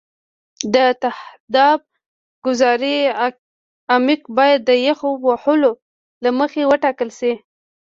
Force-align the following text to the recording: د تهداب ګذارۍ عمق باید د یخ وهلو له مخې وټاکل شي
د 0.73 0.75
تهداب 1.03 1.79
ګذارۍ 2.45 2.97
عمق 3.93 4.21
باید 4.37 4.59
د 4.69 4.71
یخ 4.87 4.99
وهلو 5.27 5.71
له 6.23 6.29
مخې 6.39 6.61
وټاکل 6.71 7.09
شي 7.19 7.33